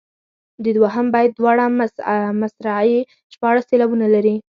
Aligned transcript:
د 0.63 0.65
دوهم 0.77 1.05
بیت 1.13 1.31
دواړه 1.35 1.63
مصرعې 2.41 2.99
شپاړس 3.33 3.63
سېلابونه 3.71 4.05
لري. 4.15 4.35